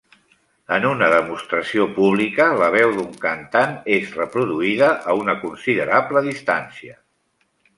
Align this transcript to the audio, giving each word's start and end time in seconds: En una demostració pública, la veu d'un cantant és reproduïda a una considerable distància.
En 0.77 0.85
una 0.91 1.09
demostració 1.13 1.83
pública, 1.97 2.47
la 2.61 2.69
veu 2.77 2.95
d'un 2.97 3.11
cantant 3.27 3.75
és 3.99 4.17
reproduïda 4.23 4.89
a 5.13 5.19
una 5.21 5.37
considerable 5.45 6.25
distància. 6.31 6.99